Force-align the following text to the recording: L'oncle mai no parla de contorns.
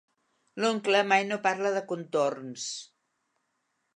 L'oncle 0.63 1.01
mai 1.09 1.25
no 1.31 1.37
parla 1.43 1.73
de 1.77 1.85
contorns. 1.93 2.65